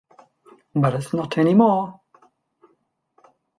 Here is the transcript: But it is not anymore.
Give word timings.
But 0.73 0.95
it 0.95 1.05
is 1.05 1.13
not 1.13 1.37
anymore. 1.37 2.01